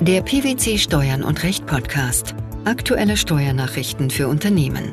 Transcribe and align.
Der 0.00 0.22
PwC 0.22 0.78
Steuern 0.78 1.24
und 1.24 1.42
Recht 1.42 1.66
Podcast. 1.66 2.36
Aktuelle 2.64 3.16
Steuernachrichten 3.16 4.10
für 4.10 4.28
Unternehmen. 4.28 4.92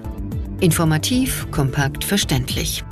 Informativ, 0.61 1.45
kompakt, 1.51 2.03
verständlich. 2.03 2.83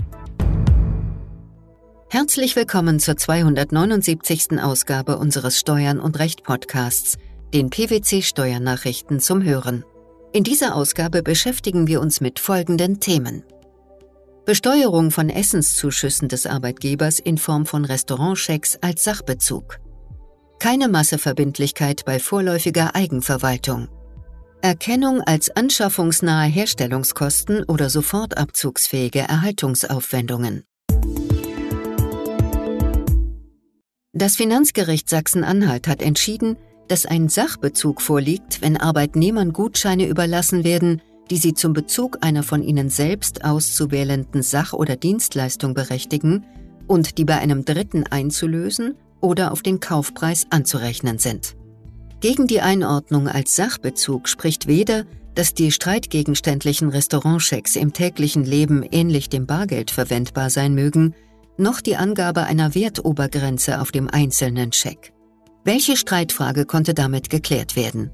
Herzlich 2.12 2.55
willkommen 2.55 2.99
zur 2.99 3.18
279. 3.18 4.62
Ausgabe 4.62 5.18
unseres 5.18 5.60
Steuern 5.60 5.99
und 5.99 6.20
Recht 6.20 6.44
Podcasts, 6.44 7.18
den 7.52 7.71
PwC 7.71 8.21
Steuernachrichten 8.21 9.20
zum 9.20 9.41
Hören. 9.41 9.84
In 10.34 10.43
dieser 10.43 10.75
Ausgabe 10.75 11.23
beschäftigen 11.23 11.88
wir 11.88 12.00
uns 12.00 12.21
mit 12.21 12.38
folgenden 12.38 13.00
Themen. 13.00 13.43
Besteuerung 14.45 15.09
von 15.09 15.32
Essenszuschüssen 15.32 16.27
des 16.27 16.45
Arbeitgebers 16.45 17.18
in 17.18 17.39
Form 17.39 17.66
von 17.66 17.86
Restaurantchecks 17.86 18.77
als 18.82 19.04
Sachbezug. 19.04 19.80
Keine 20.64 20.88
Masseverbindlichkeit 20.88 22.05
bei 22.05 22.20
vorläufiger 22.20 22.96
Eigenverwaltung. 22.96 23.89
Erkennung 24.61 25.20
als 25.20 25.54
anschaffungsnahe 25.54 26.47
Herstellungskosten 26.47 27.65
oder 27.65 27.89
sofortabzugsfähige 27.89 29.20
Erhaltungsaufwendungen. 29.20 30.64
Das 34.14 34.38
Finanzgericht 34.38 35.09
Sachsen-Anhalt 35.09 35.89
hat 35.89 36.02
entschieden, 36.02 36.56
dass 36.88 37.06
ein 37.06 37.28
Sachbezug 37.28 38.02
vorliegt, 38.02 38.61
wenn 38.61 38.78
Arbeitnehmern 38.78 39.52
Gutscheine 39.52 40.08
überlassen 40.08 40.64
werden, 40.64 41.02
die 41.30 41.39
sie 41.39 41.56
zum 41.56 41.73
Bezug 41.73 42.20
einer 42.22 42.42
von 42.42 42.64
ihnen 42.64 42.88
selbst 42.89 43.44
auszuwählenden 43.44 44.42
Sach- 44.42 44.72
oder 44.72 44.95
Dienstleistung 44.95 45.73
berechtigen 45.73 46.45
und 46.88 47.17
die 47.17 47.25
bei 47.25 47.38
einem 47.38 47.66
Dritten 47.66 48.06
einzulösen 48.08 48.95
oder 49.23 49.52
auf 49.52 49.63
den 49.63 49.80
Kaufpreis 49.80 50.45
anzurechnen 50.50 51.17
sind. 51.17 51.55
Gegen 52.19 52.45
die 52.47 52.61
Einordnung 52.61 53.27
als 53.27 53.55
Sachbezug 53.55 54.30
spricht 54.30 54.67
weder, 54.67 55.06
dass 55.36 55.53
die 55.53 55.72
streitgegenständlichen 55.72 56.89
Restaurantchecks 56.89 57.75
im 57.75 57.94
täglichen 57.94 58.44
Leben 58.44 58.83
ähnlich 58.83 59.30
dem 59.30 59.48
Bargeld 59.48 59.89
verwendbar 59.89 60.50
sein 60.50 60.75
mögen, 60.75 61.16
noch 61.58 61.81
die 61.81 61.95
Angabe 61.95 62.44
einer 62.44 62.75
Wertobergrenze 62.75 63.81
auf 63.81 63.92
dem 63.92 64.09
einzelnen 64.09 64.73
Scheck. 64.73 65.14
Welche 65.64 65.98
Streitfrage 65.98 66.66
konnte 66.66 66.94
damit 66.94 67.30
geklärt 67.30 67.76
werden? 67.76 68.11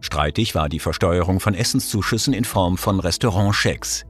Streitig 0.00 0.54
war 0.54 0.68
die 0.68 0.80
Versteuerung 0.80 1.40
von 1.40 1.54
Essenszuschüssen 1.54 2.32
in 2.32 2.44
Form 2.44 2.76
von 2.76 3.00
Restaurantchecks. 3.00 4.04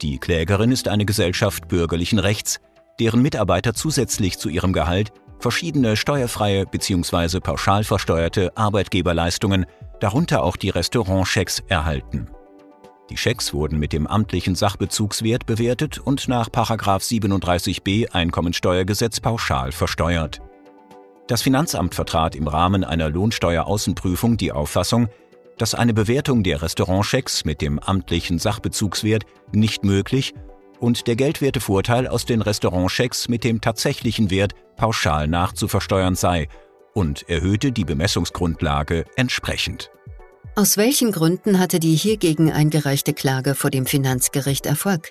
Die 0.00 0.18
Klägerin 0.18 0.72
ist 0.72 0.88
eine 0.88 1.04
Gesellschaft 1.04 1.68
bürgerlichen 1.68 2.18
Rechts, 2.18 2.60
deren 3.00 3.20
Mitarbeiter 3.20 3.74
zusätzlich 3.74 4.38
zu 4.38 4.48
ihrem 4.48 4.72
Gehalt 4.72 5.12
verschiedene 5.38 5.96
steuerfreie 5.96 6.66
bzw. 6.66 7.40
pauschal 7.40 7.84
versteuerte 7.84 8.56
Arbeitgeberleistungen, 8.56 9.66
darunter 10.00 10.42
auch 10.42 10.56
die 10.56 10.70
Restaurantchecks, 10.70 11.62
erhalten. 11.68 12.28
Die 13.10 13.16
Schecks 13.16 13.54
wurden 13.54 13.78
mit 13.78 13.92
dem 13.92 14.06
amtlichen 14.06 14.54
Sachbezugswert 14.54 15.46
bewertet 15.46 15.98
und 15.98 16.28
nach 16.28 16.50
37b 16.50 18.10
Einkommensteuergesetz 18.12 19.20
pauschal 19.20 19.72
versteuert. 19.72 20.40
Das 21.26 21.42
Finanzamt 21.42 21.94
vertrat 21.94 22.36
im 22.36 22.48
Rahmen 22.48 22.84
einer 22.84 23.08
Lohnsteueraußenprüfung 23.08 24.36
die 24.36 24.52
Auffassung, 24.52 25.08
dass 25.56 25.74
eine 25.74 25.94
Bewertung 25.94 26.42
der 26.42 26.62
Restaurantchecks 26.62 27.44
mit 27.44 27.60
dem 27.62 27.78
amtlichen 27.78 28.38
Sachbezugswert 28.38 29.24
nicht 29.52 29.84
möglich 29.84 30.34
und 30.80 31.06
der 31.06 31.16
Geldwertevorteil 31.16 32.06
aus 32.06 32.24
den 32.24 32.42
Restaurantchecks 32.42 33.28
mit 33.28 33.44
dem 33.44 33.60
tatsächlichen 33.60 34.30
Wert 34.30 34.54
pauschal 34.76 35.28
nachzuversteuern 35.28 36.14
sei 36.14 36.48
und 36.94 37.28
erhöhte 37.28 37.72
die 37.72 37.84
Bemessungsgrundlage 37.84 39.04
entsprechend. 39.16 39.90
Aus 40.56 40.76
welchen 40.76 41.12
Gründen 41.12 41.60
hatte 41.60 41.78
die 41.78 41.94
hiergegen 41.94 42.50
eingereichte 42.50 43.14
Klage 43.14 43.54
vor 43.54 43.70
dem 43.70 43.86
Finanzgericht 43.86 44.66
Erfolg? 44.66 45.10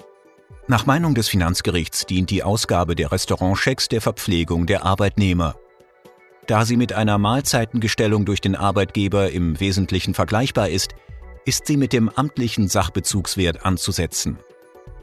Nach 0.67 0.85
Meinung 0.85 1.15
des 1.15 1.29
Finanzgerichts 1.29 2.05
dient 2.05 2.29
die 2.29 2.43
Ausgabe 2.43 2.95
der 2.95 3.13
Restaurantchecks 3.13 3.87
der 3.87 4.01
Verpflegung 4.01 4.65
der 4.65 4.83
Arbeitnehmer. 4.83 5.55
Da 6.47 6.65
sie 6.65 6.75
mit 6.75 6.91
einer 6.91 7.17
Mahlzeitengestellung 7.17 8.25
durch 8.25 8.41
den 8.41 8.55
Arbeitgeber 8.55 9.31
im 9.31 9.59
Wesentlichen 9.59 10.13
vergleichbar 10.13 10.67
ist, 10.69 10.91
ist 11.45 11.67
sie 11.67 11.77
mit 11.77 11.93
dem 11.93 12.09
amtlichen 12.09 12.67
Sachbezugswert 12.67 13.65
anzusetzen. 13.65 14.37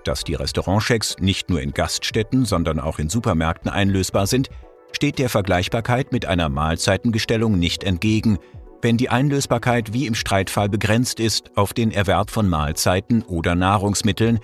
Dass 0.04 0.22
die 0.22 0.34
Restaurantchecks 0.34 1.16
nicht 1.18 1.50
nur 1.50 1.60
in 1.60 1.72
Gaststätten, 1.72 2.44
sondern 2.44 2.78
auch 2.78 2.98
in 2.98 3.08
Supermärkten 3.08 3.70
einlösbar 3.70 4.26
sind, 4.26 4.48
steht 4.92 5.18
der 5.18 5.28
Vergleichbarkeit 5.28 6.12
mit 6.12 6.26
einer 6.26 6.48
Mahlzeitengestellung 6.48 7.58
nicht 7.58 7.82
entgegen, 7.82 8.38
wenn 8.82 8.98
die 8.98 9.08
Einlösbarkeit 9.08 9.94
wie 9.94 10.06
im 10.06 10.14
Streitfall 10.14 10.68
begrenzt 10.68 11.18
ist 11.18 11.56
auf 11.56 11.72
den 11.72 11.90
Erwerb 11.90 12.30
von 12.30 12.48
Mahlzeiten 12.48 13.22
oder 13.22 13.54
Nahrungsmitteln, 13.54 14.40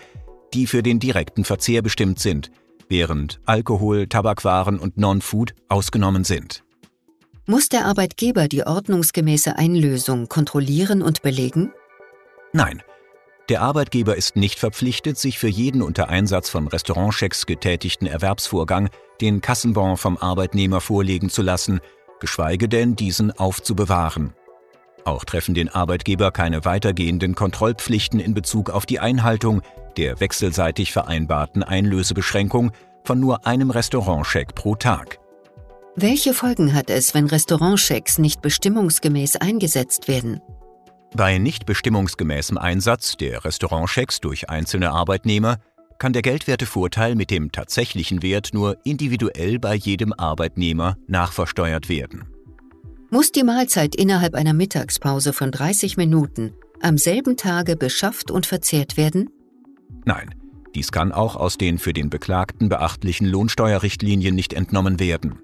die 0.54 0.66
für 0.66 0.82
den 0.82 0.98
direkten 0.98 1.44
Verzehr 1.44 1.82
bestimmt 1.82 2.18
sind, 2.18 2.50
während 2.88 3.38
Alkohol, 3.44 4.06
Tabakwaren 4.06 4.78
und 4.78 4.96
Non-Food 4.96 5.54
ausgenommen 5.68 6.24
sind. 6.24 6.64
Muss 7.46 7.68
der 7.68 7.84
Arbeitgeber 7.84 8.48
die 8.48 8.64
ordnungsgemäße 8.64 9.56
Einlösung 9.58 10.28
kontrollieren 10.28 11.02
und 11.02 11.20
belegen? 11.20 11.72
Nein, 12.52 12.82
der 13.50 13.62
Arbeitgeber 13.62 14.16
ist 14.16 14.36
nicht 14.36 14.60
verpflichtet, 14.60 15.18
sich 15.18 15.38
für 15.38 15.48
jeden 15.48 15.82
unter 15.82 16.08
Einsatz 16.08 16.48
von 16.48 16.68
Restaurantchecks 16.68 17.46
getätigten 17.46 18.06
Erwerbsvorgang 18.06 18.88
den 19.20 19.40
Kassenbon 19.40 19.96
vom 19.96 20.16
Arbeitnehmer 20.16 20.80
vorlegen 20.80 21.30
zu 21.30 21.42
lassen, 21.42 21.80
geschweige 22.20 22.68
denn 22.68 22.94
diesen 22.94 23.32
aufzubewahren. 23.32 24.34
Auch 25.04 25.24
treffen 25.24 25.54
den 25.54 25.68
Arbeitgeber 25.68 26.30
keine 26.30 26.64
weitergehenden 26.64 27.34
Kontrollpflichten 27.34 28.20
in 28.20 28.34
Bezug 28.34 28.70
auf 28.70 28.86
die 28.86 29.00
Einhaltung 29.00 29.62
der 29.96 30.20
wechselseitig 30.20 30.92
vereinbarten 30.92 31.64
Einlösebeschränkung 31.64 32.70
von 33.02 33.18
nur 33.18 33.46
einem 33.46 33.70
Restaurantcheck 33.70 34.54
pro 34.54 34.76
Tag. 34.76 35.18
Welche 35.96 36.34
Folgen 36.34 36.72
hat 36.72 36.88
es, 36.88 37.14
wenn 37.14 37.26
Restaurantchecks 37.26 38.18
nicht 38.18 38.42
bestimmungsgemäß 38.42 39.36
eingesetzt 39.36 40.06
werden? 40.06 40.40
Bei 41.14 41.38
nicht 41.38 41.66
bestimmungsgemäßem 41.66 42.56
Einsatz 42.56 43.16
der 43.16 43.44
Restaurantchecks 43.44 44.20
durch 44.20 44.48
einzelne 44.48 44.90
Arbeitnehmer 44.90 45.58
kann 45.98 46.12
der 46.12 46.22
Geldwertevorteil 46.22 47.14
mit 47.14 47.30
dem 47.30 47.52
tatsächlichen 47.52 48.22
Wert 48.22 48.50
nur 48.52 48.78
individuell 48.84 49.58
bei 49.58 49.74
jedem 49.74 50.12
Arbeitnehmer 50.12 50.96
nachversteuert 51.08 51.88
werden. 51.88 52.24
Muss 53.10 53.32
die 53.32 53.42
Mahlzeit 53.42 53.96
innerhalb 53.96 54.34
einer 54.34 54.54
Mittagspause 54.54 55.32
von 55.32 55.50
30 55.50 55.96
Minuten 55.96 56.54
am 56.80 56.96
selben 56.96 57.36
Tage 57.36 57.76
beschafft 57.76 58.30
und 58.30 58.46
verzehrt 58.46 58.96
werden? 58.96 59.30
Nein, 60.04 60.34
dies 60.74 60.92
kann 60.92 61.10
auch 61.10 61.34
aus 61.36 61.58
den 61.58 61.78
für 61.78 61.92
den 61.92 62.08
Beklagten 62.08 62.68
beachtlichen 62.68 63.26
Lohnsteuerrichtlinien 63.26 64.34
nicht 64.34 64.52
entnommen 64.52 65.00
werden. 65.00 65.40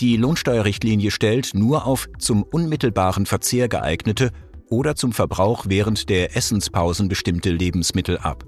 Die 0.00 0.16
Lohnsteuerrichtlinie 0.16 1.10
stellt 1.10 1.52
nur 1.54 1.86
auf 1.86 2.08
zum 2.18 2.42
unmittelbaren 2.42 3.26
Verzehr 3.26 3.68
geeignete 3.68 4.30
oder 4.70 4.96
zum 4.96 5.12
Verbrauch 5.12 5.66
während 5.68 6.08
der 6.08 6.36
Essenspausen 6.36 7.08
bestimmte 7.08 7.50
Lebensmittel 7.50 8.18
ab. 8.18 8.44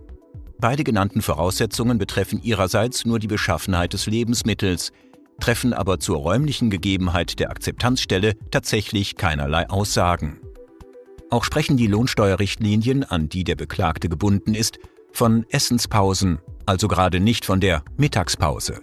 Beide 0.58 0.84
genannten 0.84 1.22
Voraussetzungen 1.22 1.98
betreffen 1.98 2.40
ihrerseits 2.42 3.04
nur 3.04 3.18
die 3.18 3.26
Beschaffenheit 3.26 3.92
des 3.92 4.06
Lebensmittels, 4.06 4.92
treffen 5.40 5.72
aber 5.72 5.98
zur 5.98 6.18
räumlichen 6.18 6.70
Gegebenheit 6.70 7.40
der 7.40 7.50
Akzeptanzstelle 7.50 8.34
tatsächlich 8.50 9.16
keinerlei 9.16 9.68
Aussagen. 9.68 10.38
Auch 11.30 11.44
sprechen 11.44 11.76
die 11.76 11.88
Lohnsteuerrichtlinien, 11.88 13.04
an 13.04 13.28
die 13.28 13.42
der 13.42 13.56
Beklagte 13.56 14.08
gebunden 14.08 14.54
ist, 14.54 14.78
von 15.12 15.44
Essenspausen, 15.50 16.38
also 16.64 16.88
gerade 16.88 17.18
nicht 17.18 17.44
von 17.44 17.60
der 17.60 17.82
Mittagspause. 17.96 18.82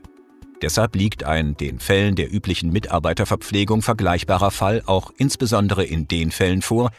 Deshalb 0.61 0.95
liegt 0.95 1.23
ein 1.23 1.55
den 1.55 1.79
Fällen 1.79 2.15
der 2.15 2.33
üblichen 2.33 2.71
Mitarbeiterverpflegung 2.71 3.81
vergleichbarer 3.81 4.51
Fall 4.51 4.83
auch 4.85 5.11
insbesondere 5.17 5.85
in 5.85 6.07
den 6.07 6.31
Fällen 6.31 6.61
vor, 6.61 6.91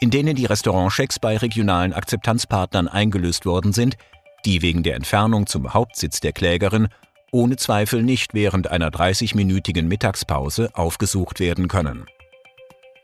in 0.00 0.10
denen 0.10 0.36
die 0.36 0.46
Restaurantchecks 0.46 1.18
bei 1.18 1.36
regionalen 1.36 1.92
Akzeptanzpartnern 1.92 2.88
eingelöst 2.88 3.46
worden 3.46 3.72
sind, 3.72 3.96
die 4.44 4.62
wegen 4.62 4.82
der 4.82 4.96
Entfernung 4.96 5.46
zum 5.46 5.74
Hauptsitz 5.74 6.20
der 6.20 6.32
Klägerin 6.32 6.88
ohne 7.30 7.56
Zweifel 7.56 8.02
nicht 8.02 8.34
während 8.34 8.70
einer 8.70 8.88
30-minütigen 8.90 9.82
Mittagspause 9.82 10.70
aufgesucht 10.74 11.40
werden 11.40 11.68
können. 11.68 12.06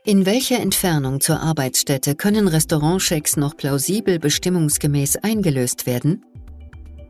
In 0.03 0.25
welcher 0.25 0.59
Entfernung 0.59 1.19
zur 1.19 1.39
Arbeitsstätte 1.39 2.15
können 2.15 2.47
Restaurantchecks 2.47 3.37
noch 3.37 3.57
plausibel 3.57 4.19
bestimmungsgemäß 4.19 5.17
eingelöst 5.17 5.87
werden? 5.87 6.23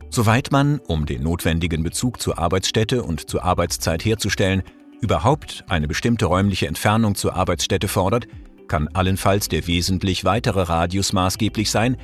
Soweit 0.09 0.51
man, 0.51 0.79
um 0.79 1.05
den 1.05 1.23
notwendigen 1.23 1.83
Bezug 1.83 2.21
zur 2.21 2.37
Arbeitsstätte 2.37 3.03
und 3.03 3.29
zur 3.29 3.43
Arbeitszeit 3.43 4.05
herzustellen, 4.05 4.63
überhaupt 5.01 5.65
eine 5.67 5.89
bestimmte 5.89 6.25
räumliche 6.25 6.67
Entfernung 6.67 7.15
zur 7.15 7.35
Arbeitsstätte 7.35 7.89
fordert, 7.89 8.27
kann 8.67 8.87
allenfalls 8.89 9.47
der 9.47 9.67
wesentlich 9.67 10.25
weitere 10.25 10.61
Radius 10.61 11.13
maßgeblich 11.13 11.71
sein, 11.71 11.97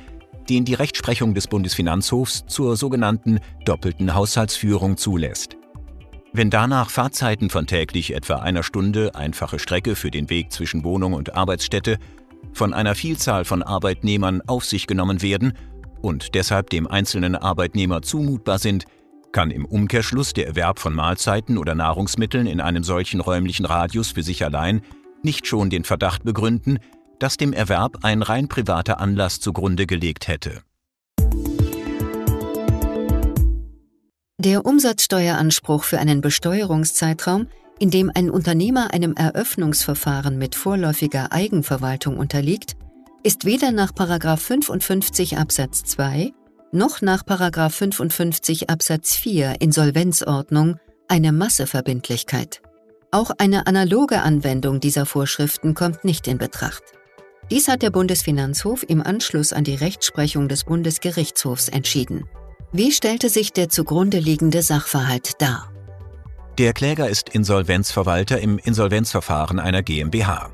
den 0.48 0.64
die 0.64 0.74
Rechtsprechung 0.74 1.34
des 1.34 1.46
Bundesfinanzhofs 1.46 2.44
zur 2.46 2.76
sogenannten 2.76 3.38
doppelten 3.64 4.14
Haushaltsführung 4.14 4.96
zulässt. 4.96 5.56
Wenn 6.32 6.50
danach 6.50 6.90
Fahrzeiten 6.90 7.50
von 7.50 7.66
täglich 7.66 8.14
etwa 8.14 8.36
einer 8.36 8.62
Stunde 8.62 9.14
einfache 9.14 9.58
Strecke 9.58 9.94
für 9.94 10.10
den 10.10 10.30
Weg 10.30 10.50
zwischen 10.50 10.82
Wohnung 10.82 11.12
und 11.12 11.34
Arbeitsstätte 11.34 11.98
von 12.52 12.72
einer 12.72 12.94
Vielzahl 12.94 13.44
von 13.44 13.62
Arbeitnehmern 13.62 14.40
auf 14.46 14.64
sich 14.64 14.86
genommen 14.86 15.22
werden 15.22 15.52
und 16.00 16.34
deshalb 16.34 16.70
dem 16.70 16.86
einzelnen 16.86 17.36
Arbeitnehmer 17.36 18.02
zumutbar 18.02 18.58
sind, 18.58 18.86
kann 19.32 19.50
im 19.50 19.64
Umkehrschluss 19.64 20.32
der 20.32 20.46
Erwerb 20.46 20.78
von 20.78 20.94
Mahlzeiten 20.94 21.56
oder 21.58 21.74
Nahrungsmitteln 21.74 22.46
in 22.46 22.60
einem 22.60 22.84
solchen 22.84 23.20
räumlichen 23.20 23.64
Radius 23.64 24.12
für 24.12 24.22
sich 24.22 24.44
allein 24.44 24.82
nicht 25.24 25.46
schon 25.46 25.70
den 25.70 25.84
Verdacht 25.84 26.24
begründen, 26.24 26.78
dass 27.18 27.36
dem 27.36 27.52
Erwerb 27.52 27.98
ein 28.02 28.22
rein 28.22 28.48
privater 28.48 29.00
Anlass 29.00 29.40
zugrunde 29.40 29.86
gelegt 29.86 30.28
hätte. 30.28 30.62
Der 34.38 34.66
Umsatzsteueranspruch 34.66 35.84
für 35.84 36.00
einen 36.00 36.20
Besteuerungszeitraum, 36.20 37.46
in 37.78 37.90
dem 37.90 38.10
ein 38.12 38.28
Unternehmer 38.28 38.92
einem 38.92 39.14
Eröffnungsverfahren 39.14 40.36
mit 40.36 40.56
vorläufiger 40.56 41.32
Eigenverwaltung 41.32 42.18
unterliegt, 42.18 42.76
ist 43.22 43.44
weder 43.44 43.70
nach 43.70 43.92
55 43.94 45.38
Absatz 45.38 45.84
2 45.84 46.32
noch 46.72 47.02
nach 47.02 47.22
55 47.24 48.70
Absatz 48.70 49.14
4 49.14 49.60
Insolvenzordnung 49.60 50.78
eine 51.06 51.30
Masseverbindlichkeit. 51.30 52.62
Auch 53.14 53.30
eine 53.36 53.66
analoge 53.66 54.22
Anwendung 54.22 54.80
dieser 54.80 55.04
Vorschriften 55.04 55.74
kommt 55.74 56.02
nicht 56.02 56.26
in 56.26 56.38
Betracht. 56.38 56.82
Dies 57.50 57.68
hat 57.68 57.82
der 57.82 57.90
Bundesfinanzhof 57.90 58.84
im 58.88 59.02
Anschluss 59.02 59.52
an 59.52 59.64
die 59.64 59.74
Rechtsprechung 59.74 60.48
des 60.48 60.64
Bundesgerichtshofs 60.64 61.68
entschieden. 61.68 62.24
Wie 62.72 62.90
stellte 62.90 63.28
sich 63.28 63.52
der 63.52 63.68
zugrunde 63.68 64.18
liegende 64.18 64.62
Sachverhalt 64.62 65.42
dar? 65.42 65.70
Der 66.56 66.72
Kläger 66.72 67.10
ist 67.10 67.28
Insolvenzverwalter 67.28 68.40
im 68.40 68.56
Insolvenzverfahren 68.56 69.60
einer 69.60 69.82
GmbH. 69.82 70.50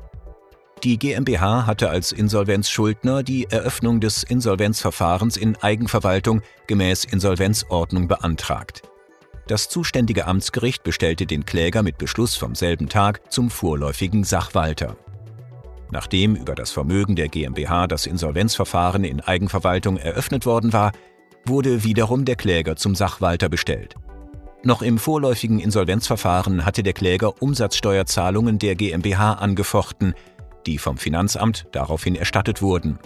Die 0.83 0.99
GmbH 0.99 1.65
hatte 1.65 1.89
als 1.89 2.11
Insolvenzschuldner 2.11 3.23
die 3.23 3.45
Eröffnung 3.49 4.01
des 4.01 4.23
Insolvenzverfahrens 4.23 5.37
in 5.37 5.55
Eigenverwaltung 5.55 6.41
gemäß 6.67 7.05
Insolvenzordnung 7.05 8.09
beantragt. 8.09 8.88
Das 9.49 9.67
zuständige 9.67 10.27
Amtsgericht 10.27 10.83
bestellte 10.83 11.25
den 11.25 11.43
Kläger 11.43 11.81
mit 11.81 11.97
Beschluss 11.97 12.35
vom 12.35 12.53
selben 12.53 12.87
Tag 12.87 13.31
zum 13.33 13.49
vorläufigen 13.49 14.23
Sachwalter. 14.23 14.95
Nachdem 15.89 16.35
über 16.35 16.53
das 16.53 16.69
Vermögen 16.69 17.15
der 17.15 17.29
GmbH 17.29 17.87
das 17.87 18.05
Insolvenzverfahren 18.05 19.03
in 19.03 19.21
Eigenverwaltung 19.21 19.97
eröffnet 19.97 20.45
worden 20.45 20.71
war, 20.71 20.91
wurde 21.45 21.83
wiederum 21.83 22.25
der 22.25 22.35
Kläger 22.35 22.75
zum 22.75 22.93
Sachwalter 22.93 23.49
bestellt. 23.49 23.95
Noch 24.61 24.83
im 24.83 24.99
vorläufigen 24.99 25.59
Insolvenzverfahren 25.59 26.63
hatte 26.63 26.83
der 26.83 26.93
Kläger 26.93 27.41
Umsatzsteuerzahlungen 27.41 28.59
der 28.59 28.75
GmbH 28.75 29.33
angefochten, 29.33 30.13
die 30.67 30.77
vom 30.77 30.99
Finanzamt 30.99 31.65
daraufhin 31.71 32.15
erstattet 32.15 32.61
wurden. 32.61 32.99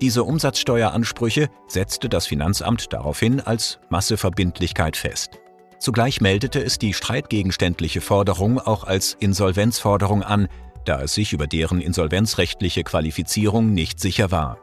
Diese 0.00 0.22
Umsatzsteueransprüche 0.22 1.48
setzte 1.66 2.08
das 2.08 2.28
Finanzamt 2.28 2.92
daraufhin 2.92 3.40
als 3.40 3.80
Masseverbindlichkeit 3.88 4.96
fest. 4.96 5.40
Zugleich 5.78 6.20
meldete 6.20 6.62
es 6.62 6.78
die 6.78 6.94
streitgegenständliche 6.94 8.00
Forderung 8.00 8.58
auch 8.58 8.84
als 8.84 9.16
Insolvenzforderung 9.20 10.22
an, 10.22 10.48
da 10.84 11.02
es 11.02 11.14
sich 11.14 11.32
über 11.32 11.46
deren 11.46 11.80
insolvenzrechtliche 11.80 12.82
Qualifizierung 12.82 13.72
nicht 13.72 14.00
sicher 14.00 14.30
war. 14.30 14.58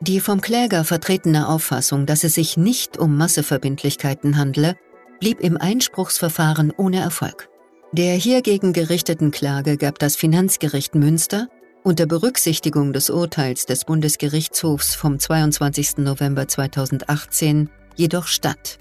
Die 0.00 0.20
vom 0.20 0.40
Kläger 0.40 0.84
vertretene 0.84 1.48
Auffassung, 1.48 2.06
dass 2.06 2.22
es 2.22 2.34
sich 2.34 2.56
nicht 2.56 2.98
um 2.98 3.16
Masseverbindlichkeiten 3.16 4.36
handle, 4.36 4.76
blieb 5.18 5.40
im 5.40 5.56
Einspruchsverfahren 5.56 6.72
ohne 6.76 7.00
Erfolg. 7.00 7.48
Der 7.92 8.14
hiergegen 8.14 8.72
gerichteten 8.72 9.30
Klage 9.30 9.76
gab 9.76 9.98
das 9.98 10.14
Finanzgericht 10.14 10.94
Münster 10.94 11.48
unter 11.82 12.06
Berücksichtigung 12.06 12.92
des 12.92 13.10
Urteils 13.10 13.66
des 13.66 13.84
Bundesgerichtshofs 13.84 14.94
vom 14.94 15.18
22. 15.18 15.98
November 15.98 16.46
2018 16.46 17.70
jedoch 17.96 18.26
statt. 18.26 18.78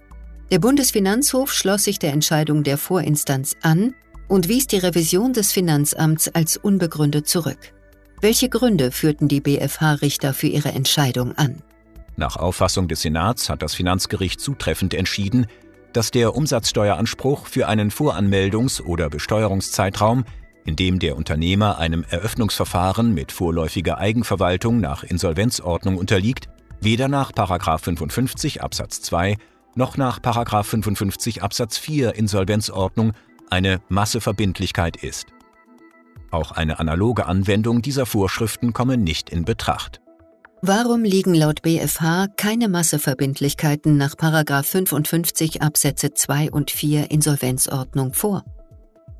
Der 0.50 0.60
Bundesfinanzhof 0.60 1.52
schloss 1.52 1.84
sich 1.84 2.00
der 2.00 2.14
Entscheidung 2.14 2.64
der 2.64 2.78
Vorinstanz 2.78 3.58
an 3.64 3.94
und 4.30 4.48
wies 4.48 4.66
die 4.68 4.78
Revision 4.78 5.34
des 5.34 5.52
Finanzamts 5.52 6.30
als 6.30 6.56
unbegründet 6.56 7.28
zurück. 7.28 7.74
Welche 8.22 8.48
Gründe 8.48 8.92
führten 8.92 9.28
die 9.28 9.42
BFH-Richter 9.42 10.34
für 10.34 10.48
ihre 10.48 10.70
Entscheidung 10.70 11.38
an? 11.38 11.62
Nach 12.16 12.38
Auffassung 12.38 12.88
des 12.88 13.02
Senats 13.02 13.50
hat 13.50 13.62
das 13.62 13.76
Finanzgericht 13.76 14.40
zutreffend 14.40 14.94
entschieden, 14.94 15.48
dass 15.92 16.12
der 16.12 16.34
Umsatzsteueranspruch 16.34 17.46
für 17.46 17.68
einen 17.68 17.92
Voranmeldungs- 17.92 18.82
oder 18.82 19.10
Besteuerungszeitraum, 19.10 20.24
in 20.66 20.78
dem 20.78 21.00
der 21.00 21.18
Unternehmer 21.18 21.78
einem 21.78 22.06
Eröffnungsverfahren 22.10 23.14
mit 23.14 23.34
vorläufiger 23.34 23.98
Eigenverwaltung 23.98 24.80
nach 24.80 25.04
Insolvenzordnung 25.04 25.98
unterliegt, 25.98 26.48
weder 26.80 27.10
nach 27.10 27.34
55 27.34 28.64
Absatz 28.64 29.02
2 29.02 29.36
noch 29.78 29.96
nach 29.96 30.20
55 30.64 31.44
Absatz 31.44 31.78
4 31.78 32.16
Insolvenzordnung 32.16 33.14
eine 33.50 33.80
Masseverbindlichkeit 33.90 34.98
ist. 34.98 35.28
Auch 36.32 36.52
eine 36.52 36.80
analoge 36.80 37.26
Anwendung 37.26 37.82
dieser 37.82 38.06
Vorschriften 38.06 38.74
komme 38.74 38.98
nicht 38.98 39.30
in 39.30 39.46
Betracht. 39.46 40.02
Warum 40.62 41.04
liegen 41.04 41.36
laut 41.36 41.62
BfH 41.62 42.28
keine 42.36 42.68
Masseverbindlichkeiten 42.68 43.96
nach 43.96 44.16
55 44.64 45.62
Absätze 45.62 46.14
2 46.14 46.52
und 46.52 46.72
4 46.72 47.12
Insolvenzordnung 47.12 48.14
vor? 48.14 48.44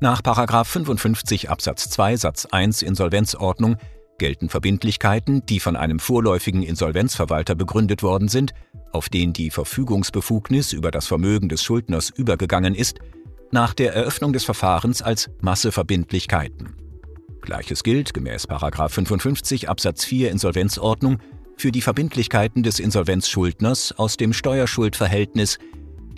Nach 0.00 0.20
55 0.64 1.48
Absatz 1.48 1.88
2 1.90 2.16
Satz 2.16 2.46
1 2.46 2.82
Insolvenzordnung 2.82 3.76
gelten 4.18 4.48
Verbindlichkeiten, 4.48 5.44
die 5.46 5.60
von 5.60 5.76
einem 5.76 5.98
vorläufigen 5.98 6.62
Insolvenzverwalter 6.62 7.54
begründet 7.54 8.02
worden 8.02 8.28
sind, 8.28 8.52
auf 8.92 9.08
den 9.08 9.32
die 9.32 9.50
Verfügungsbefugnis 9.50 10.72
über 10.72 10.90
das 10.90 11.06
Vermögen 11.06 11.48
des 11.48 11.62
Schuldners 11.62 12.10
übergegangen 12.10 12.74
ist, 12.74 12.98
nach 13.50 13.74
der 13.74 13.94
Eröffnung 13.94 14.32
des 14.32 14.44
Verfahrens 14.44 15.02
als 15.02 15.30
Masseverbindlichkeiten. 15.40 16.74
Gleiches 17.40 17.82
gilt 17.82 18.12
gemäß 18.12 18.46
55 18.46 19.68
Absatz 19.68 20.04
4 20.04 20.30
Insolvenzordnung 20.30 21.18
für 21.56 21.72
die 21.72 21.80
Verbindlichkeiten 21.80 22.62
des 22.62 22.78
Insolvenzschuldners 22.78 23.92
aus 23.98 24.16
dem 24.16 24.32
Steuerschuldverhältnis, 24.32 25.58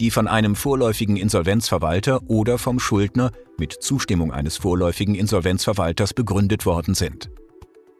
die 0.00 0.11
von 0.11 0.29
einem 0.29 0.56
vorläufigen 0.56 1.17
Insolvenzverwalter 1.17 2.23
oder 2.29 2.58
vom 2.58 2.81
Schuldner 2.81 3.32
mit 3.58 3.73
Zustimmung 3.73 4.32
eines 4.32 4.56
vorläufigen 4.56 5.14
Insolvenzverwalters 5.14 6.14
begründet 6.14 6.67
worden 6.67 6.94
sind. 6.94 7.31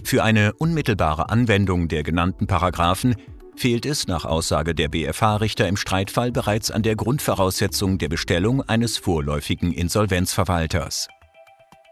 Für 0.05 0.25
eine 0.25 0.53
unmittelbare 0.55 1.31
Anwendung 1.31 1.89
der 1.89 2.03
genannten 2.03 2.47
Paragraphen 2.47 3.17
fehlt 3.57 3.85
es 3.85 4.07
nach 4.07 4.25
Aussage 4.25 4.75
der 4.75 4.89
BFH-Richter 4.89 5.69
im 5.69 5.77
Streitfall 5.77 6.33
bereits 6.33 6.71
an 6.71 6.83
der 6.83 6.97
Grundvoraussetzung 6.97 7.99
der 7.99 8.09
Bestellung 8.09 8.63
eines 8.63 8.97
vorläufigen 8.99 9.73
Insolvenzverwalters. 9.73 11.09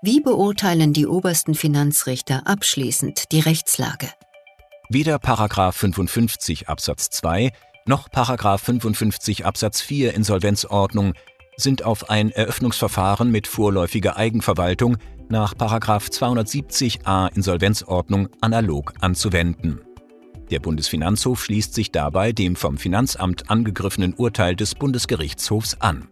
Wie 0.01 0.21
beurteilen 0.21 0.93
die 0.93 1.07
obersten 1.07 1.55
Finanzrichter 1.55 2.47
abschließend 2.47 3.33
die 3.33 3.41
Rechtslage? 3.41 4.09
Weder 4.89 5.19
55 5.19 6.69
Absatz 6.69 7.11
2 7.11 7.51
noch 7.85 8.09
55 8.11 9.45
Absatz 9.45 9.81
4 9.81 10.15
Insolvenzordnung 10.15 11.15
sind 11.57 11.85
auf 11.85 12.09
ein 12.11 12.31
Eröffnungsverfahren 12.31 13.31
mit 13.31 13.47
vorläufiger 13.47 14.17
Eigenverwaltung 14.17 14.97
nach 15.31 15.55
270a 15.55 17.35
Insolvenzordnung 17.35 18.29
analog 18.41 18.93
anzuwenden. 19.01 19.81
Der 20.51 20.61
Bundesfinanzhof 20.61 21.45
schließt 21.45 21.75
sich 21.75 21.93
dabei 21.93 22.33
dem 22.33 22.57
vom 22.57 22.79
Finanzamt 22.79 23.51
angegriffenen 23.51 24.15
Urteil 24.15 24.57
des 24.57 24.75
Bundesgerichtshofs 24.75 25.77
an. 25.81 26.09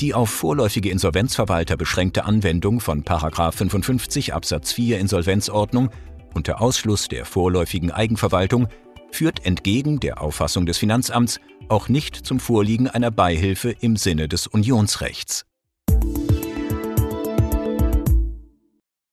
Die 0.00 0.14
auf 0.14 0.30
vorläufige 0.30 0.90
Insolvenzverwalter 0.90 1.76
beschränkte 1.76 2.24
Anwendung 2.24 2.80
von 2.80 3.04
55 3.52 4.34
Absatz 4.34 4.72
4 4.72 4.98
Insolvenzordnung 4.98 5.90
unter 6.34 6.60
Ausschluss 6.60 7.08
der 7.08 7.24
vorläufigen 7.24 7.92
Eigenverwaltung 7.92 8.68
führt 9.12 9.46
entgegen 9.46 10.00
der 10.00 10.20
Auffassung 10.20 10.66
des 10.66 10.78
Finanzamts 10.78 11.40
auch 11.68 11.88
nicht 11.88 12.16
zum 12.16 12.40
Vorliegen 12.40 12.88
einer 12.88 13.12
Beihilfe 13.12 13.70
im 13.70 13.96
Sinne 13.96 14.28
des 14.28 14.48
Unionsrechts. 14.48 15.46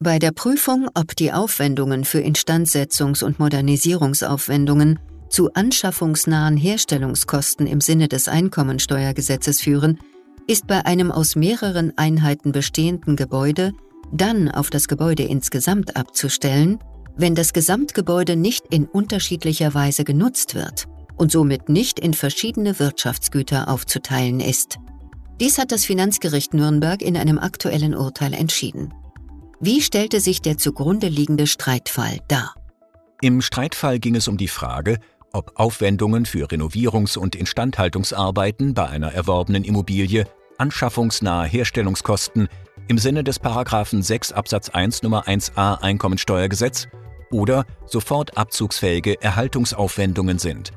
Bei 0.03 0.17
der 0.17 0.31
Prüfung, 0.31 0.89
ob 0.95 1.15
die 1.15 1.31
Aufwendungen 1.31 2.05
für 2.05 2.17
Instandsetzungs- 2.17 3.23
und 3.23 3.37
Modernisierungsaufwendungen 3.37 4.97
zu 5.29 5.53
anschaffungsnahen 5.53 6.57
Herstellungskosten 6.57 7.67
im 7.67 7.81
Sinne 7.81 8.07
des 8.07 8.27
Einkommensteuergesetzes 8.27 9.61
führen, 9.61 9.99
ist 10.47 10.65
bei 10.65 10.87
einem 10.87 11.11
aus 11.11 11.35
mehreren 11.35 11.95
Einheiten 11.99 12.51
bestehenden 12.51 13.15
Gebäude 13.15 13.73
dann 14.11 14.49
auf 14.49 14.71
das 14.71 14.87
Gebäude 14.87 15.21
insgesamt 15.21 15.95
abzustellen, 15.95 16.79
wenn 17.15 17.35
das 17.35 17.53
Gesamtgebäude 17.53 18.35
nicht 18.35 18.65
in 18.71 18.85
unterschiedlicher 18.85 19.75
Weise 19.75 20.03
genutzt 20.03 20.55
wird 20.55 20.87
und 21.15 21.31
somit 21.31 21.69
nicht 21.69 21.99
in 21.99 22.15
verschiedene 22.15 22.79
Wirtschaftsgüter 22.79 23.67
aufzuteilen 23.67 24.39
ist. 24.39 24.79
Dies 25.39 25.59
hat 25.59 25.71
das 25.71 25.85
Finanzgericht 25.85 26.55
Nürnberg 26.55 27.03
in 27.03 27.15
einem 27.15 27.37
aktuellen 27.37 27.93
Urteil 27.93 28.33
entschieden. 28.33 28.91
Wie 29.63 29.81
stellte 29.81 30.19
sich 30.21 30.41
der 30.41 30.57
zugrunde 30.57 31.07
liegende 31.07 31.45
Streitfall 31.45 32.17
dar? 32.27 32.55
Im 33.21 33.41
Streitfall 33.41 33.99
ging 33.99 34.15
es 34.15 34.27
um 34.27 34.35
die 34.35 34.47
Frage, 34.47 34.97
ob 35.33 35.51
Aufwendungen 35.53 36.25
für 36.25 36.47
Renovierungs- 36.47 37.15
und 37.15 37.35
Instandhaltungsarbeiten 37.35 38.73
bei 38.73 38.87
einer 38.87 39.11
erworbenen 39.13 39.63
Immobilie 39.63 40.25
anschaffungsnahe 40.57 41.47
Herstellungskosten 41.47 42.47
im 42.87 42.97
Sinne 42.97 43.23
des 43.23 43.37
Paragraphen 43.37 44.01
6 44.01 44.31
Absatz 44.31 44.69
1 44.69 45.03
Nummer 45.03 45.27
1a 45.27 45.79
Einkommensteuergesetz 45.79 46.87
oder 47.29 47.67
sofort 47.85 48.37
abzugsfähige 48.37 49.21
Erhaltungsaufwendungen 49.21 50.39
sind. 50.39 50.71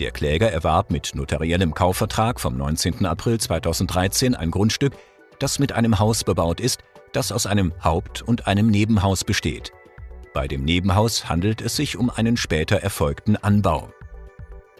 Der 0.00 0.10
Kläger 0.10 0.50
erwarb 0.50 0.90
mit 0.90 1.14
notariellem 1.14 1.74
Kaufvertrag 1.74 2.40
vom 2.40 2.56
19. 2.56 3.04
April 3.04 3.38
2013 3.38 4.34
ein 4.34 4.50
Grundstück, 4.50 4.94
das 5.38 5.58
mit 5.58 5.72
einem 5.72 5.98
Haus 5.98 6.24
bebaut 6.24 6.60
ist, 6.60 6.80
das 7.16 7.32
aus 7.32 7.46
einem 7.46 7.72
Haupt- 7.82 8.22
und 8.22 8.46
einem 8.46 8.68
Nebenhaus 8.68 9.24
besteht. 9.24 9.72
Bei 10.34 10.46
dem 10.46 10.64
Nebenhaus 10.64 11.28
handelt 11.28 11.62
es 11.62 11.74
sich 11.74 11.96
um 11.96 12.10
einen 12.10 12.36
später 12.36 12.76
erfolgten 12.76 13.36
Anbau. 13.36 13.88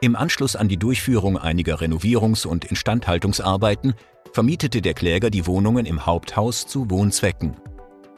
Im 0.02 0.14
Anschluss 0.14 0.54
an 0.54 0.68
die 0.68 0.76
Durchführung 0.76 1.38
einiger 1.38 1.80
Renovierungs- 1.80 2.46
und 2.46 2.66
Instandhaltungsarbeiten 2.66 3.94
vermietete 4.32 4.82
der 4.82 4.92
Kläger 4.92 5.30
die 5.30 5.46
Wohnungen 5.46 5.86
im 5.86 6.04
Haupthaus 6.04 6.66
zu 6.66 6.90
Wohnzwecken. 6.90 7.56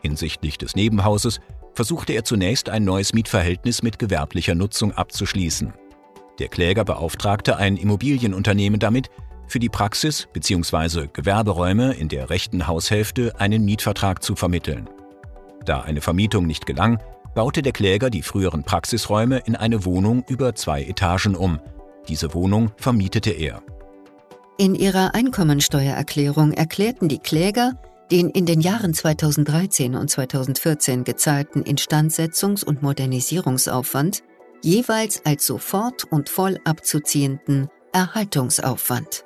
Hinsichtlich 0.03 0.59
des 0.59 0.75
Nebenhauses 0.75 1.39
versuchte 1.75 2.13
er 2.13 2.25
zunächst 2.25 2.69
ein 2.69 2.83
neues 2.83 3.13
Mietverhältnis 3.13 3.85
mit 3.85 4.01
gewerblicher 4.01 4.57
Nutzung 4.57 4.91
abzuschließen. 4.91 5.73
Der 6.41 6.49
Kläger 6.49 6.85
beauftragte 6.85 7.57
ein 7.57 7.77
Immobilienunternehmen 7.77 8.81
damit, 8.81 9.11
für 9.49 9.59
die 9.59 9.69
Praxis 9.69 10.29
bzw. 10.33 11.09
Gewerberäume 11.13 11.95
in 11.95 12.09
der 12.09 12.31
rechten 12.31 12.67
Haushälfte 12.67 13.39
einen 13.41 13.65
Mietvertrag 13.65 14.23
zu 14.23 14.37
vermitteln. 14.37 14.89
Da 15.65 15.81
eine 15.81 16.01
Vermietung 16.01 16.47
nicht 16.47 16.67
gelang, 16.67 16.99
baute 17.35 17.63
der 17.63 17.73
Kläger 17.73 18.11
die 18.11 18.23
früheren 18.23 18.65
Praxisräume 18.65 19.43
in 19.45 19.57
eine 19.57 19.85
Wohnung 19.85 20.25
über 20.29 20.55
zwei 20.55 20.83
Etagen 20.85 21.35
um. 21.35 21.61
Diese 22.09 22.35
Wohnung 22.35 22.71
vermietete 22.77 23.31
er. 23.31 23.63
In 24.57 24.75
ihrer 24.75 25.15
Einkommensteuererklärung 25.15 26.53
erklärten 26.53 27.09
die 27.09 27.19
Kläger, 27.19 27.75
den 28.11 28.31
in 28.31 28.47
den 28.47 28.61
Jahren 28.61 28.95
2013 28.95 29.95
und 29.95 30.09
2014 30.11 31.05
gezahlten 31.05 31.63
Instandsetzungs- 31.63 32.65
und 32.65 32.83
Modernisierungsaufwand 32.83 34.23
jeweils 34.63 35.25
als 35.25 35.47
sofort 35.47 36.05
und 36.11 36.29
voll 36.29 36.59
abzuziehenden 36.65 37.69
Erhaltungsaufwand. 37.93 39.25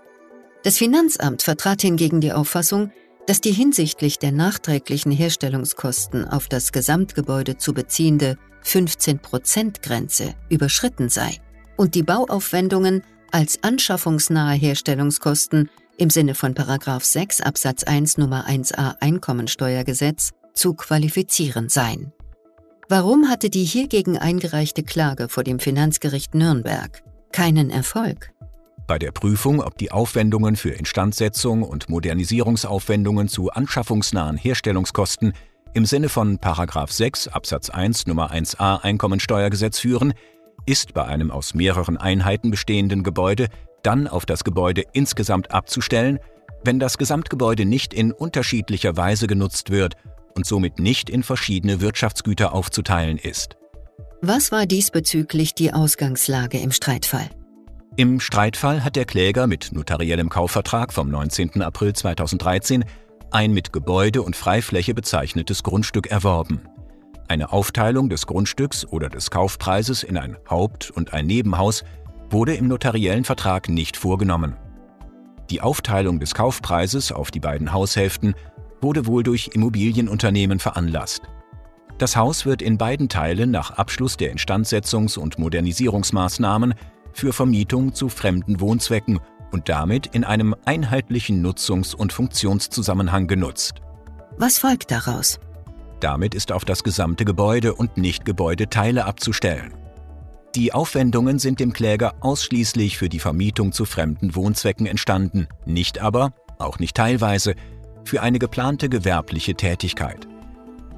Das 0.62 0.78
Finanzamt 0.78 1.42
vertrat 1.42 1.82
hingegen 1.82 2.20
die 2.20 2.32
Auffassung, 2.32 2.92
dass 3.26 3.40
die 3.40 3.52
hinsichtlich 3.52 4.18
der 4.18 4.32
nachträglichen 4.32 5.10
Herstellungskosten 5.10 6.26
auf 6.26 6.48
das 6.48 6.72
Gesamtgebäude 6.72 7.56
zu 7.56 7.72
beziehende 7.72 8.36
15%-Grenze 8.64 10.34
überschritten 10.48 11.08
sei 11.08 11.38
und 11.76 11.94
die 11.94 12.02
Bauaufwendungen 12.02 13.02
als 13.32 13.62
anschaffungsnahe 13.62 14.56
Herstellungskosten 14.56 15.68
im 15.96 16.10
Sinne 16.10 16.34
von 16.34 16.54
6 16.54 17.40
Absatz 17.40 17.84
1 17.84 18.18
Nummer 18.18 18.46
1a 18.48 18.96
Einkommensteuergesetz 19.00 20.30
zu 20.54 20.74
qualifizieren 20.74 21.68
seien. 21.68 22.12
Warum 22.88 23.28
hatte 23.28 23.50
die 23.50 23.64
hiergegen 23.64 24.18
eingereichte 24.18 24.82
Klage 24.82 25.28
vor 25.28 25.44
dem 25.44 25.58
Finanzgericht 25.58 26.34
Nürnberg 26.34 27.02
keinen 27.32 27.70
Erfolg? 27.70 28.32
Bei 28.86 28.98
der 28.98 29.12
Prüfung, 29.12 29.60
ob 29.60 29.78
die 29.78 29.92
Aufwendungen 29.92 30.56
für 30.56 30.70
Instandsetzung 30.70 31.62
und 31.62 31.88
Modernisierungsaufwendungen 31.88 33.28
zu 33.28 33.50
anschaffungsnahen 33.50 34.36
Herstellungskosten 34.36 35.32
im 35.74 35.86
Sinne 35.86 36.08
von 36.08 36.38
6 36.42 37.28
Absatz 37.28 37.70
1 37.70 38.06
Nummer 38.06 38.32
1a 38.32 38.82
Einkommensteuergesetz 38.82 39.78
führen, 39.78 40.12
ist 40.66 40.94
bei 40.94 41.04
einem 41.04 41.30
aus 41.30 41.54
mehreren 41.54 41.96
Einheiten 41.96 42.50
bestehenden 42.50 43.02
Gebäude 43.02 43.48
dann 43.82 44.06
auf 44.06 44.26
das 44.26 44.44
Gebäude 44.44 44.84
insgesamt 44.92 45.50
abzustellen, 45.50 46.18
wenn 46.64 46.78
das 46.78 46.98
Gesamtgebäude 46.98 47.64
nicht 47.64 47.94
in 47.94 48.12
unterschiedlicher 48.12 48.96
Weise 48.96 49.26
genutzt 49.26 49.70
wird 49.70 49.94
und 50.34 50.46
somit 50.46 50.78
nicht 50.78 51.10
in 51.10 51.22
verschiedene 51.22 51.80
Wirtschaftsgüter 51.80 52.52
aufzuteilen 52.52 53.18
ist. 53.18 53.56
Was 54.20 54.52
war 54.52 54.66
diesbezüglich 54.66 55.54
die 55.54 55.72
Ausgangslage 55.72 56.58
im 56.58 56.70
Streitfall? 56.70 57.28
Im 57.96 58.20
Streitfall 58.20 58.84
hat 58.84 58.96
der 58.96 59.04
Kläger 59.04 59.46
mit 59.46 59.72
notariellem 59.72 60.30
Kaufvertrag 60.30 60.94
vom 60.94 61.10
19. 61.10 61.60
April 61.60 61.92
2013 61.92 62.86
ein 63.30 63.52
mit 63.52 63.70
Gebäude 63.70 64.22
und 64.22 64.34
Freifläche 64.34 64.94
bezeichnetes 64.94 65.62
Grundstück 65.62 66.06
erworben. 66.06 66.62
Eine 67.28 67.52
Aufteilung 67.52 68.08
des 68.08 68.26
Grundstücks 68.26 68.86
oder 68.86 69.10
des 69.10 69.30
Kaufpreises 69.30 70.04
in 70.04 70.16
ein 70.16 70.38
Haupt- 70.48 70.90
und 70.90 71.12
ein 71.12 71.26
Nebenhaus 71.26 71.84
wurde 72.30 72.54
im 72.54 72.66
notariellen 72.66 73.24
Vertrag 73.24 73.68
nicht 73.68 73.98
vorgenommen. 73.98 74.56
Die 75.50 75.60
Aufteilung 75.60 76.18
des 76.18 76.32
Kaufpreises 76.32 77.12
auf 77.12 77.30
die 77.30 77.40
beiden 77.40 77.74
Haushälften 77.74 78.34
wurde 78.80 79.06
wohl 79.06 79.22
durch 79.22 79.50
Immobilienunternehmen 79.52 80.60
veranlasst. 80.60 81.24
Das 81.98 82.16
Haus 82.16 82.46
wird 82.46 82.62
in 82.62 82.78
beiden 82.78 83.10
Teilen 83.10 83.50
nach 83.50 83.72
Abschluss 83.72 84.16
der 84.16 84.34
Instandsetzungs- 84.34 85.18
und 85.18 85.38
Modernisierungsmaßnahmen 85.38 86.74
für 87.14 87.32
Vermietung 87.32 87.94
zu 87.94 88.08
fremden 88.08 88.60
Wohnzwecken 88.60 89.20
und 89.52 89.68
damit 89.68 90.06
in 90.06 90.24
einem 90.24 90.54
einheitlichen 90.64 91.44
Nutzungs- 91.44 91.94
und 91.94 92.12
Funktionszusammenhang 92.12 93.26
genutzt. 93.26 93.74
Was 94.38 94.58
folgt 94.58 94.90
daraus? 94.90 95.38
Damit 96.00 96.34
ist 96.34 96.50
auf 96.50 96.64
das 96.64 96.82
gesamte 96.82 97.24
Gebäude 97.24 97.74
und 97.74 97.96
nicht 97.96 98.24
Gebäudeteile 98.24 99.04
abzustellen. 99.04 99.74
Die 100.54 100.72
Aufwendungen 100.72 101.38
sind 101.38 101.60
dem 101.60 101.72
Kläger 101.72 102.14
ausschließlich 102.20 102.98
für 102.98 103.08
die 103.08 103.20
Vermietung 103.20 103.72
zu 103.72 103.84
fremden 103.84 104.34
Wohnzwecken 104.34 104.86
entstanden, 104.86 105.46
nicht 105.64 106.00
aber, 106.00 106.32
auch 106.58 106.78
nicht 106.78 106.96
teilweise, 106.96 107.54
für 108.04 108.20
eine 108.20 108.38
geplante 108.38 108.88
gewerbliche 108.88 109.54
Tätigkeit. 109.54 110.26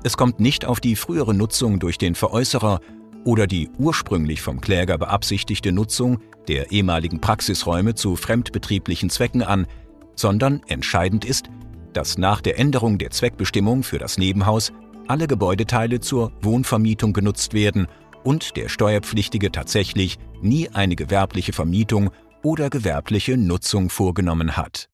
Es 0.02 0.16
kommt 0.16 0.40
nicht 0.40 0.64
auf 0.64 0.80
die 0.80 0.96
frühere 0.96 1.34
Nutzung 1.34 1.78
durch 1.78 1.98
den 1.98 2.14
Veräußerer 2.14 2.80
oder 3.24 3.46
die 3.46 3.70
ursprünglich 3.78 4.42
vom 4.42 4.60
Kläger 4.60 4.98
beabsichtigte 4.98 5.72
Nutzung 5.72 6.20
der 6.48 6.70
ehemaligen 6.70 7.20
Praxisräume 7.20 7.94
zu 7.94 8.16
fremdbetrieblichen 8.16 9.10
Zwecken 9.10 9.42
an, 9.42 9.66
sondern 10.14 10.62
entscheidend 10.68 11.24
ist, 11.24 11.48
dass 11.92 12.18
nach 12.18 12.40
der 12.40 12.58
Änderung 12.58 12.98
der 12.98 13.10
Zweckbestimmung 13.10 13.82
für 13.82 13.98
das 13.98 14.18
Nebenhaus 14.18 14.72
alle 15.08 15.26
Gebäudeteile 15.26 16.00
zur 16.00 16.32
Wohnvermietung 16.42 17.12
genutzt 17.12 17.54
werden 17.54 17.88
und 18.22 18.56
der 18.56 18.68
Steuerpflichtige 18.68 19.52
tatsächlich 19.52 20.18
nie 20.40 20.68
eine 20.70 20.96
gewerbliche 20.96 21.52
Vermietung 21.52 22.10
oder 22.42 22.70
gewerbliche 22.70 23.36
Nutzung 23.36 23.90
vorgenommen 23.90 24.56
hat. 24.56 24.88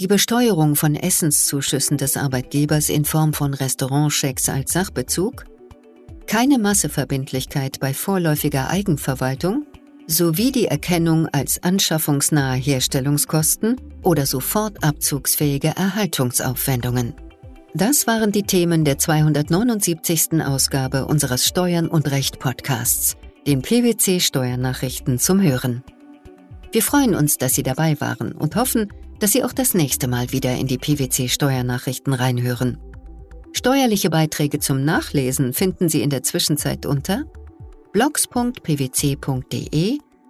Die 0.00 0.08
Besteuerung 0.08 0.74
von 0.74 0.96
Essenszuschüssen 0.96 1.98
des 1.98 2.16
Arbeitgebers 2.16 2.88
in 2.88 3.04
Form 3.04 3.32
von 3.32 3.54
Restaurantchecks 3.54 4.48
als 4.48 4.72
Sachbezug, 4.72 5.44
keine 6.26 6.58
Masseverbindlichkeit 6.58 7.78
bei 7.78 7.94
vorläufiger 7.94 8.70
Eigenverwaltung 8.70 9.66
sowie 10.08 10.50
die 10.50 10.66
Erkennung 10.66 11.28
als 11.28 11.62
anschaffungsnahe 11.62 12.56
Herstellungskosten 12.56 13.80
oder 14.02 14.26
sofort 14.26 14.82
abzugsfähige 14.82 15.68
Erhaltungsaufwendungen. 15.76 17.14
Das 17.72 18.08
waren 18.08 18.32
die 18.32 18.42
Themen 18.42 18.84
der 18.84 18.98
279. 18.98 20.42
Ausgabe 20.44 21.06
unseres 21.06 21.46
Steuern 21.46 21.86
und 21.86 22.10
Recht 22.10 22.40
Podcasts, 22.40 23.14
den 23.46 23.62
PwC 23.62 24.18
Steuernachrichten 24.18 25.20
zum 25.20 25.40
Hören. 25.40 25.84
Wir 26.72 26.82
freuen 26.82 27.14
uns, 27.14 27.38
dass 27.38 27.54
Sie 27.54 27.62
dabei 27.62 28.00
waren 28.00 28.32
und 28.32 28.56
hoffen, 28.56 28.88
dass 29.24 29.32
Sie 29.32 29.42
auch 29.42 29.54
das 29.54 29.72
nächste 29.72 30.06
Mal 30.06 30.32
wieder 30.32 30.54
in 30.54 30.66
die 30.66 30.76
PwC 30.76 31.30
Steuernachrichten 31.30 32.12
reinhören. 32.12 32.76
Steuerliche 33.54 34.10
Beiträge 34.10 34.58
zum 34.58 34.84
Nachlesen 34.84 35.54
finden 35.54 35.88
Sie 35.88 36.02
in 36.02 36.10
der 36.10 36.22
Zwischenzeit 36.22 36.84
unter 36.84 37.24
blogs.pwc.de 37.94 38.38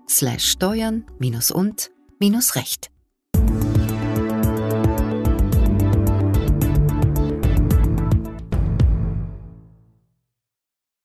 slash 0.09 0.49
steuern 0.49 1.05
und 1.51 1.91
recht. 2.55 2.93